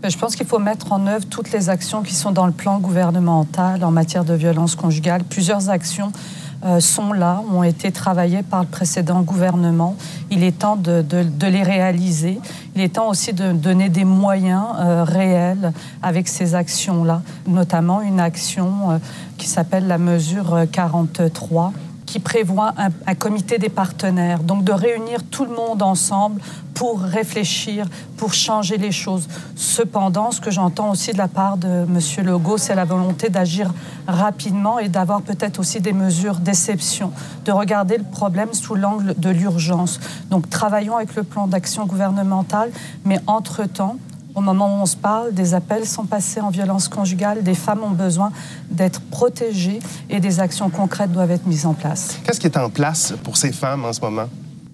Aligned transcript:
Ben, 0.00 0.12
je 0.12 0.16
pense 0.16 0.36
qu'il 0.36 0.46
faut 0.46 0.60
mettre 0.60 0.92
en 0.92 1.08
œuvre 1.08 1.26
toutes 1.26 1.50
les 1.50 1.70
actions 1.70 2.02
qui 2.02 2.14
sont 2.14 2.30
dans 2.30 2.46
le 2.46 2.52
plan 2.52 2.78
gouvernemental 2.78 3.82
en 3.82 3.90
matière 3.90 4.24
de 4.24 4.32
violence 4.32 4.76
conjugale. 4.76 5.24
Plusieurs 5.24 5.70
actions 5.70 6.12
euh, 6.64 6.78
sont 6.78 7.12
là, 7.12 7.42
ont 7.52 7.64
été 7.64 7.90
travaillées 7.90 8.44
par 8.44 8.60
le 8.60 8.68
précédent 8.68 9.22
gouvernement. 9.22 9.96
Il 10.30 10.44
est 10.44 10.60
temps 10.60 10.76
de, 10.76 11.04
les 11.46 11.62
réaliser. 11.64 12.38
Il 12.76 12.80
est 12.80 12.94
temps 12.94 13.08
aussi 13.08 13.32
de 13.32 13.50
donner 13.50 13.88
des 13.88 14.04
moyens 14.04 14.66
euh, 14.78 15.02
réels 15.02 15.72
avec 16.00 16.28
ces 16.28 16.54
actions-là, 16.54 17.22
notamment 17.48 18.00
une 18.00 18.20
action 18.20 18.92
euh, 18.92 18.98
qui 19.36 19.48
s'appelle 19.48 19.88
la 19.88 19.98
mesure 19.98 20.64
43 20.70 21.72
qui 22.08 22.20
prévoit 22.20 22.72
un, 23.06 23.14
comité 23.14 23.58
des 23.58 23.68
partenaires, 23.68 24.42
donc 24.42 24.64
de 24.64 24.72
réunir 24.72 25.22
tout 25.30 25.44
le 25.44 25.54
monde 25.54 25.82
ensemble 25.82 26.40
pour 26.72 27.02
réfléchir, 27.02 27.84
pour 28.16 28.32
changer 28.32 28.78
les 28.78 28.92
choses. 28.92 29.28
Cependant, 29.56 30.30
ce 30.30 30.40
que 30.40 30.50
j'entends 30.50 30.90
aussi 30.90 31.12
de 31.12 31.18
la 31.18 31.28
part 31.28 31.58
de 31.58 31.68
M. 31.68 31.98
Legault, 32.24 32.56
c'est 32.56 32.74
la 32.74 32.86
volonté 32.86 33.28
d'agir 33.28 33.74
rapidement 34.06 34.78
et 34.78 34.88
d'avoir 34.88 35.20
peut-être 35.20 35.58
aussi 35.58 35.80
des 35.80 35.92
mesures 35.92 36.36
d'exception, 36.36 37.12
de 37.44 37.52
regarder 37.52 37.98
le 37.98 38.04
problème 38.04 38.54
sous 38.54 38.74
l'angle 38.74 39.14
de 39.18 39.28
l'urgence. 39.28 40.00
Donc 40.30 40.48
travaillons 40.48 40.96
avec 40.96 41.14
le 41.14 41.24
plan 41.24 41.46
d'action 41.46 41.84
gouvernemental, 41.84 42.70
mais 43.04 43.20
entre-temps, 43.26 43.98
au 44.38 44.40
moment 44.40 44.78
où 44.78 44.82
on 44.82 44.86
se 44.86 44.96
parle, 44.96 45.34
des 45.34 45.54
appels 45.54 45.86
sont 45.86 46.04
passés 46.04 46.40
en 46.40 46.50
violence 46.50 46.88
conjugale, 46.88 47.42
des 47.42 47.54
femmes 47.54 47.82
ont 47.82 47.90
besoin 47.90 48.30
d'être 48.70 49.00
protégées 49.00 49.80
et 50.08 50.20
des 50.20 50.40
actions 50.40 50.70
concrètes 50.70 51.12
doivent 51.12 51.32
être 51.32 51.46
mises 51.46 51.66
en 51.66 51.74
place. 51.74 52.18
Qu'est-ce 52.24 52.38
qui 52.38 52.46
est 52.46 52.56
en 52.56 52.70
place 52.70 53.14
pour 53.24 53.36
ces 53.36 53.52
femmes 53.52 53.84
en 53.84 53.92
ce 53.92 54.00
moment? 54.00 54.28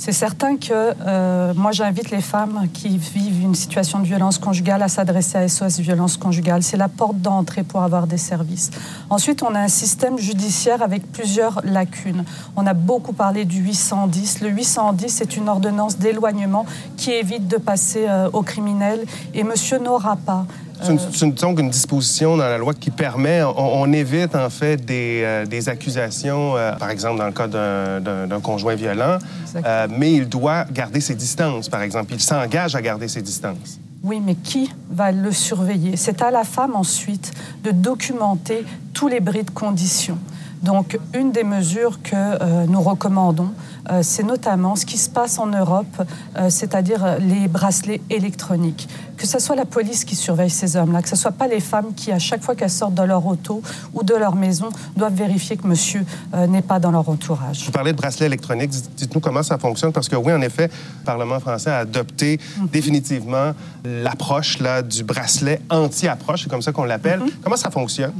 C'est 0.00 0.12
certain 0.12 0.56
que 0.56 0.94
euh, 1.04 1.52
moi, 1.56 1.72
j'invite 1.72 2.12
les 2.12 2.20
femmes 2.20 2.68
qui 2.72 2.98
vivent 2.98 3.42
une 3.42 3.56
situation 3.56 3.98
de 3.98 4.04
violence 4.04 4.38
conjugale 4.38 4.80
à 4.84 4.86
s'adresser 4.86 5.38
à 5.38 5.48
SOS 5.48 5.80
Violence 5.80 6.16
Conjugale. 6.16 6.62
C'est 6.62 6.76
la 6.76 6.86
porte 6.86 7.20
d'entrée 7.20 7.64
pour 7.64 7.82
avoir 7.82 8.06
des 8.06 8.16
services. 8.16 8.70
Ensuite, 9.10 9.42
on 9.42 9.56
a 9.56 9.58
un 9.58 9.66
système 9.66 10.16
judiciaire 10.16 10.82
avec 10.82 11.10
plusieurs 11.10 11.62
lacunes. 11.64 12.24
On 12.54 12.64
a 12.68 12.74
beaucoup 12.74 13.12
parlé 13.12 13.44
du 13.44 13.58
810. 13.58 14.40
Le 14.42 14.50
810 14.50 15.08
c'est 15.08 15.36
une 15.36 15.48
ordonnance 15.48 15.98
d'éloignement 15.98 16.64
qui 16.96 17.10
évite 17.10 17.48
de 17.48 17.56
passer 17.56 18.06
euh, 18.08 18.30
aux 18.32 18.42
criminels. 18.42 19.04
Et 19.34 19.42
monsieur 19.42 19.78
n'aura 19.78 20.14
pas 20.14 20.46
c'est 20.82 21.26
une, 21.26 21.58
une, 21.58 21.70
disposition 21.70 22.36
dans 22.36 22.44
la 22.44 22.58
loi 22.58 22.74
qui 22.74 22.90
permet, 22.90 23.42
on, 23.42 23.92
évite 23.92 24.34
en 24.34 24.50
fait 24.50 24.76
des, 24.76 25.22
euh, 25.24 25.46
des 25.46 25.68
accusations, 25.68 26.56
euh, 26.56 26.72
par 26.72 26.90
exemple 26.90 27.18
dans 27.18 27.26
le 27.26 27.32
cas 27.32 27.48
d'un 27.48 28.40
conjoint 28.40 28.74
violent, 28.74 29.18
euh, 29.56 29.86
mais 29.90 30.12
il 30.12 30.28
doit 30.28 30.64
garder 30.64 31.00
ses 31.00 31.14
distances, 31.14 31.68
par 31.68 31.82
exemple. 31.82 32.12
Il 32.14 32.20
s'engage 32.20 32.74
à 32.74 32.82
garder 32.82 33.08
ses 33.08 33.22
distances. 33.22 33.80
Oui, 34.02 34.22
mais 34.24 34.36
qui 34.36 34.70
va 34.90 35.10
le 35.10 35.32
surveiller? 35.32 35.96
C'est 35.96 36.22
à 36.22 36.30
la 36.30 36.44
femme 36.44 36.76
ensuite 36.76 37.32
de 37.64 37.72
documenter 37.72 38.64
tous 38.94 39.08
les 39.08 39.20
bris 39.20 39.42
de 39.42 39.50
conditions. 39.50 40.18
Donc, 40.62 40.98
une 41.14 41.32
des 41.32 41.44
mesures 41.44 42.00
que 42.02 42.66
nous 42.66 42.80
recommandons, 42.80 43.50
euh, 43.90 44.00
c'est 44.02 44.22
notamment 44.22 44.76
ce 44.76 44.84
qui 44.84 44.98
se 44.98 45.08
passe 45.08 45.38
en 45.38 45.46
Europe, 45.46 46.02
euh, 46.36 46.50
c'est-à-dire 46.50 47.16
les 47.20 47.48
bracelets 47.48 48.00
électroniques. 48.10 48.88
Que 49.18 49.26
ce 49.26 49.40
soit 49.40 49.56
la 49.56 49.64
police 49.64 50.04
qui 50.04 50.14
surveille 50.14 50.48
ces 50.48 50.76
hommes-là, 50.76 51.02
que 51.02 51.08
ce 51.08 51.16
ne 51.16 51.18
soit 51.18 51.32
pas 51.32 51.48
les 51.48 51.58
femmes 51.58 51.92
qui, 51.94 52.12
à 52.12 52.20
chaque 52.20 52.42
fois 52.42 52.54
qu'elles 52.54 52.70
sortent 52.70 52.94
de 52.94 53.02
leur 53.02 53.26
auto 53.26 53.60
ou 53.92 54.04
de 54.04 54.14
leur 54.14 54.36
maison, 54.36 54.68
doivent 54.96 55.14
vérifier 55.14 55.56
que 55.56 55.66
monsieur 55.66 56.04
euh, 56.34 56.46
n'est 56.46 56.62
pas 56.62 56.78
dans 56.78 56.92
leur 56.92 57.08
entourage. 57.08 57.64
Vous 57.66 57.72
parlez 57.72 57.92
de 57.92 57.96
bracelets 57.96 58.26
électroniques. 58.26 58.70
Dites-nous 58.96 59.20
comment 59.20 59.42
ça 59.42 59.58
fonctionne, 59.58 59.92
parce 59.92 60.08
que 60.08 60.14
oui, 60.14 60.32
en 60.32 60.40
effet, 60.40 60.68
le 60.68 61.04
Parlement 61.04 61.40
français 61.40 61.70
a 61.70 61.78
adopté 61.78 62.38
mhm. 62.58 62.68
définitivement 62.68 63.52
l'approche 63.84 64.58
du 64.88 65.02
bracelet 65.02 65.60
anti-approche, 65.68 66.44
c'est 66.44 66.50
comme 66.50 66.62
ça 66.62 66.70
qu'on 66.72 66.84
l'appelle. 66.84 67.20
Mhm. 67.20 67.30
Comment 67.42 67.56
ça 67.56 67.70
fonctionne? 67.70 68.14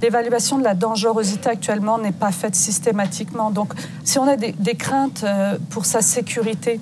L'évaluation 0.00 0.58
de 0.58 0.64
la 0.64 0.74
dangerosité 0.74 1.48
actuellement 1.48 1.98
n'est 1.98 2.12
pas 2.12 2.30
faite 2.30 2.54
systématiquement. 2.54 3.50
Donc, 3.50 3.72
si 4.04 4.18
on 4.18 4.28
a 4.28 4.36
des 4.36 4.74
craintes 4.74 5.24
euh, 5.24 5.58
pour 5.70 5.84
sa 5.84 6.00
sécurité 6.00 6.80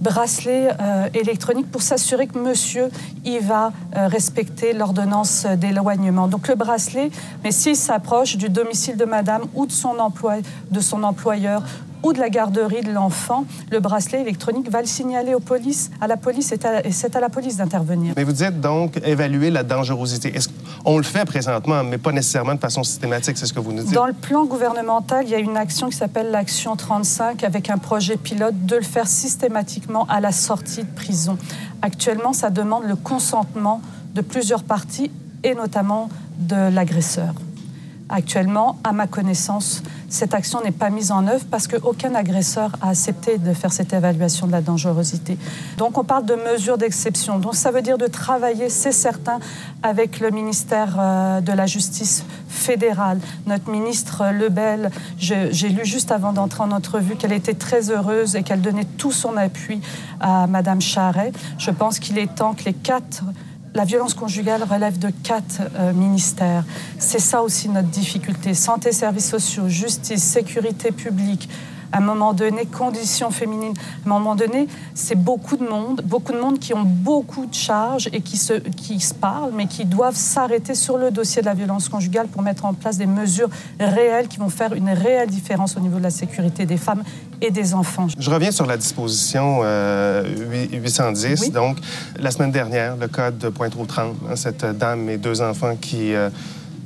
bracelet 0.00 0.68
euh, 0.80 1.08
électronique 1.14 1.70
pour 1.70 1.82
s'assurer 1.82 2.26
que 2.26 2.38
monsieur 2.38 2.90
y 3.24 3.38
va 3.38 3.72
euh, 3.96 4.06
respecter 4.08 4.72
l'ordonnance 4.72 5.46
d'éloignement. 5.46 6.28
Donc 6.28 6.48
le 6.48 6.54
bracelet, 6.54 7.10
mais 7.42 7.50
s'il 7.50 7.76
s'approche 7.76 8.36
du 8.36 8.48
domicile 8.48 8.96
de 8.96 9.04
madame 9.04 9.42
ou 9.54 9.66
de 9.66 9.72
son, 9.72 9.98
emploi, 9.98 10.36
de 10.70 10.80
son 10.80 11.02
employeur 11.02 11.62
ou 12.04 12.12
de 12.12 12.20
la 12.20 12.28
garderie 12.28 12.82
de 12.82 12.92
l'enfant, 12.92 13.46
le 13.72 13.80
bracelet 13.80 14.20
électronique 14.20 14.70
va 14.70 14.80
le 14.80 14.86
signaler 14.86 15.34
aux 15.34 15.40
polices, 15.40 15.90
à 16.00 16.06
la 16.06 16.16
police 16.16 16.52
et 16.52 16.58
c'est 16.92 17.16
à 17.16 17.20
la 17.20 17.28
police 17.28 17.56
d'intervenir. 17.56 18.14
Mais 18.16 18.24
vous 18.24 18.32
dites 18.32 18.60
donc 18.60 19.00
évaluer 19.04 19.50
la 19.50 19.62
dangerosité. 19.62 20.36
Est-ce 20.36 20.48
on 20.84 20.98
le 20.98 21.02
fait 21.02 21.24
présentement, 21.24 21.82
mais 21.82 21.96
pas 21.96 22.12
nécessairement 22.12 22.54
de 22.54 22.60
façon 22.60 22.82
systématique, 22.82 23.38
c'est 23.38 23.46
ce 23.46 23.54
que 23.54 23.60
vous 23.60 23.72
nous 23.72 23.82
dites? 23.82 23.94
Dans 23.94 24.06
le 24.06 24.12
plan 24.12 24.44
gouvernemental, 24.44 25.24
il 25.24 25.30
y 25.30 25.34
a 25.34 25.38
une 25.38 25.56
action 25.56 25.88
qui 25.88 25.96
s'appelle 25.96 26.30
l'action 26.30 26.76
35 26.76 27.42
avec 27.42 27.70
un 27.70 27.78
projet 27.78 28.18
pilote 28.18 28.66
de 28.66 28.76
le 28.76 28.82
faire 28.82 29.08
systématiquement 29.08 30.04
à 30.10 30.20
la 30.20 30.30
sortie 30.30 30.82
de 30.82 30.94
prison. 30.94 31.38
Actuellement, 31.80 32.34
ça 32.34 32.50
demande 32.50 32.84
le 32.84 32.96
consentement 32.96 33.80
de 34.14 34.20
plusieurs 34.20 34.62
parties 34.62 35.10
et 35.42 35.54
notamment 35.54 36.10
de 36.38 36.68
l'agresseur. 36.70 37.32
Actuellement, 38.10 38.78
à 38.84 38.92
ma 38.92 39.06
connaissance, 39.06 39.82
cette 40.10 40.34
action 40.34 40.62
n'est 40.62 40.72
pas 40.72 40.90
mise 40.90 41.10
en 41.10 41.26
œuvre 41.26 41.46
parce 41.50 41.66
qu'aucun 41.66 42.14
agresseur 42.14 42.70
a 42.82 42.90
accepté 42.90 43.38
de 43.38 43.54
faire 43.54 43.72
cette 43.72 43.94
évaluation 43.94 44.46
de 44.46 44.52
la 44.52 44.60
dangerosité. 44.60 45.38
Donc 45.78 45.96
on 45.96 46.04
parle 46.04 46.26
de 46.26 46.34
mesures 46.34 46.76
d'exception. 46.76 47.38
Donc 47.38 47.54
ça 47.54 47.70
veut 47.70 47.80
dire 47.80 47.96
de 47.96 48.06
travailler, 48.06 48.68
c'est 48.68 48.92
certain, 48.92 49.38
avec 49.82 50.20
le 50.20 50.30
ministère 50.30 50.96
euh, 50.98 51.40
de 51.40 51.52
la 51.52 51.64
Justice 51.64 52.26
fédérale. 52.46 53.20
Notre 53.46 53.70
ministre 53.70 54.30
Lebel, 54.32 54.90
j'ai 55.18 55.68
lu 55.70 55.86
juste 55.86 56.12
avant 56.12 56.34
d'entrer 56.34 56.62
en 56.62 56.72
entrevue 56.72 57.16
qu'elle 57.16 57.32
était 57.32 57.54
très 57.54 57.90
heureuse 57.90 58.36
et 58.36 58.42
qu'elle 58.42 58.60
donnait 58.60 58.86
tout 58.98 59.12
son 59.12 59.38
appui 59.38 59.80
à 60.20 60.46
Madame 60.46 60.82
Charret. 60.82 61.32
Je 61.56 61.70
pense 61.70 61.98
qu'il 61.98 62.18
est 62.18 62.34
temps 62.34 62.52
que 62.52 62.64
les 62.64 62.74
quatre 62.74 63.24
la 63.74 63.84
violence 63.84 64.14
conjugale 64.14 64.62
relève 64.62 64.98
de 64.98 65.10
quatre 65.10 65.62
euh, 65.76 65.92
ministères. 65.92 66.64
C'est 66.98 67.18
ça 67.18 67.42
aussi 67.42 67.68
notre 67.68 67.88
difficulté. 67.88 68.54
Santé, 68.54 68.92
services 68.92 69.28
sociaux, 69.28 69.68
justice, 69.68 70.22
sécurité 70.22 70.92
publique, 70.92 71.48
à 71.94 71.98
un 71.98 72.00
moment 72.00 72.32
donné, 72.32 72.66
conditions 72.66 73.30
féminines. 73.30 73.74
À 74.04 74.08
un 74.08 74.12
moment 74.12 74.34
donné, 74.34 74.66
c'est 74.94 75.14
beaucoup 75.14 75.56
de 75.56 75.62
monde, 75.62 76.02
beaucoup 76.04 76.32
de 76.32 76.40
monde 76.40 76.58
qui 76.58 76.74
ont 76.74 76.82
beaucoup 76.82 77.46
de 77.46 77.54
charges 77.54 78.08
et 78.12 78.20
qui 78.20 78.36
se, 78.36 78.54
qui 78.54 78.98
se 78.98 79.14
parlent, 79.14 79.52
mais 79.54 79.66
qui 79.66 79.84
doivent 79.84 80.16
s'arrêter 80.16 80.74
sur 80.74 80.98
le 80.98 81.12
dossier 81.12 81.40
de 81.40 81.46
la 81.46 81.54
violence 81.54 81.88
conjugale 81.88 82.26
pour 82.26 82.42
mettre 82.42 82.64
en 82.64 82.74
place 82.74 82.98
des 82.98 83.06
mesures 83.06 83.48
réelles 83.78 84.26
qui 84.26 84.38
vont 84.38 84.48
faire 84.48 84.72
une 84.72 84.88
réelle 84.88 85.28
différence 85.30 85.76
au 85.76 85.80
niveau 85.80 85.98
de 85.98 86.02
la 86.02 86.10
sécurité 86.10 86.66
des 86.66 86.78
femmes 86.78 87.04
et 87.40 87.52
des 87.52 87.74
enfants. 87.74 88.08
Je 88.18 88.30
reviens 88.30 88.50
sur 88.50 88.66
la 88.66 88.76
disposition 88.76 89.60
810. 89.62 91.44
Euh, 91.44 91.50
Donc, 91.52 91.76
la 92.18 92.32
semaine 92.32 92.50
dernière, 92.50 92.96
le 92.96 93.06
code 93.06 93.38
de 93.38 93.50
Pointe-aux-Trembles, 93.50 94.16
hein, 94.28 94.34
cette 94.34 94.64
dame 94.64 95.08
et 95.08 95.16
deux 95.16 95.40
enfants 95.40 95.76
qui... 95.80 96.12
Euh, 96.12 96.28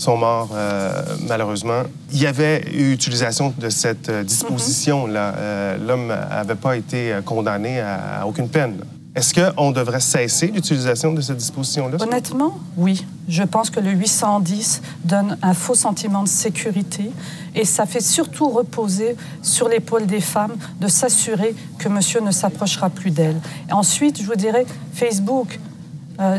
sont 0.00 0.16
morts 0.16 0.50
euh, 0.54 1.02
malheureusement. 1.28 1.82
Il 2.12 2.20
y 2.20 2.26
avait 2.26 2.64
eu 2.72 2.92
utilisation 2.92 3.52
de 3.56 3.68
cette 3.68 4.08
euh, 4.08 4.24
disposition-là. 4.24 5.34
Euh, 5.36 5.76
l'homme 5.86 6.08
n'avait 6.08 6.54
pas 6.54 6.76
été 6.76 7.18
condamné 7.24 7.80
à, 7.80 8.26
aucune 8.26 8.48
peine. 8.48 8.76
Est-ce 9.14 9.34
qu'on 9.34 9.72
devrait 9.72 10.00
cesser 10.00 10.46
l'utilisation 10.46 11.12
de 11.12 11.20
cette 11.20 11.36
disposition-là? 11.36 11.98
Honnêtement, 12.00 12.58
oui. 12.76 13.04
Je 13.28 13.42
pense 13.42 13.68
que 13.68 13.80
le 13.80 13.90
810 13.90 14.82
donne 15.04 15.36
un 15.42 15.52
faux 15.52 15.74
sentiment 15.74 16.22
de 16.22 16.28
sécurité 16.28 17.10
et 17.54 17.64
ça 17.64 17.86
fait 17.86 18.00
surtout 18.00 18.48
reposer 18.48 19.16
sur 19.42 19.68
l'épaule 19.68 20.06
des 20.06 20.20
femmes 20.20 20.54
de 20.80 20.86
s'assurer 20.86 21.54
que 21.78 21.88
monsieur 21.88 22.20
ne 22.20 22.30
s'approchera 22.30 22.88
plus 22.88 23.10
d'elle. 23.10 23.40
Ensuite, 23.70 24.22
je 24.22 24.26
vous 24.26 24.36
dirais, 24.36 24.64
Facebook, 24.94 25.58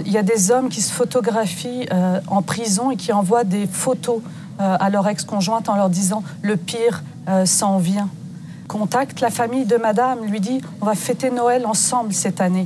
il 0.06 0.12
y 0.12 0.18
a 0.18 0.24
des 0.24 0.52
hommes 0.52 0.70
qui 0.70 0.82
se 0.82 0.92
photographient 0.92 1.88
euh, 1.92 2.20
en 2.28 2.42
prison 2.42 2.92
et 2.92 2.96
qui 2.96 3.12
envoient 3.12 3.44
des 3.44 3.68
photos 3.68 4.22
euh, 4.60 4.78
à 4.80 4.90
leur 4.90 5.08
ex-conjointe 5.08 5.70
en 5.70 5.76
leur 5.76 5.90
disant 5.90 6.24
le 6.42 6.58
pire 6.58 7.04
s'en 7.46 7.78
vient. 7.78 8.10
Contacte 8.68 9.22
la 9.22 9.30
famille 9.30 9.66
de 9.66 9.78
madame, 9.78 10.26
lui 10.26 10.40
dit 10.40 10.60
on 10.82 10.86
va 10.86 10.96
fêter 10.96 11.30
Noël 11.30 11.68
ensemble 11.68 12.14
cette 12.14 12.42
année. 12.42 12.66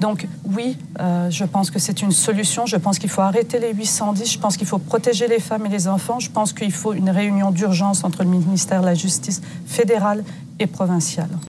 Donc 0.00 0.28
oui, 0.54 0.78
je 0.98 1.44
pense 1.44 1.72
que 1.72 1.80
c'est 1.80 2.00
une 2.00 2.12
solution. 2.12 2.64
Je 2.64 2.76
pense 2.76 3.00
qu'il 3.00 3.10
faut 3.10 3.22
arrêter 3.22 3.58
les 3.58 3.72
810. 3.74 4.32
Je 4.32 4.38
pense 4.38 4.56
qu'il 4.56 4.68
faut 4.68 4.78
protéger 4.78 5.26
les 5.26 5.40
femmes 5.40 5.66
et 5.66 5.68
les 5.68 5.88
enfants. 5.88 6.20
Je 6.20 6.30
pense 6.30 6.52
qu'il 6.52 6.72
faut 6.72 6.92
une 6.92 7.10
réunion 7.10 7.50
d'urgence 7.50 8.04
entre 8.04 8.22
le 8.22 8.30
ministère 8.30 8.82
de 8.82 8.86
la 8.86 8.94
Justice 8.94 9.42
fédérale 9.66 10.22
et 10.60 10.68
provinciale. 10.68 11.30